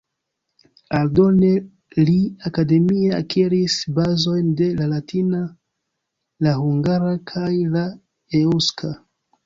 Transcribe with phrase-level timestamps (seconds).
[0.99, 1.51] Aldone
[2.09, 2.15] li
[2.51, 5.45] akademie akiris bazojn de la latina,
[6.47, 7.89] la hungara kaj la
[8.47, 8.97] eŭska.